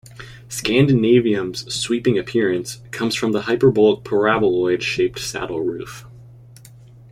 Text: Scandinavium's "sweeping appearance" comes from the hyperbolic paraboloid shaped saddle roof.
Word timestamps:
Scandinavium's 0.49 1.71
"sweeping 1.71 2.17
appearance" 2.17 2.81
comes 2.89 3.13
from 3.13 3.33
the 3.33 3.41
hyperbolic 3.43 4.03
paraboloid 4.03 4.81
shaped 4.81 5.19
saddle 5.19 5.61
roof. 5.61 6.05